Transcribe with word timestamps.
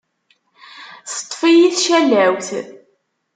Teṭṭef-iyi 1.11 1.69
tcallawt. 1.73 2.47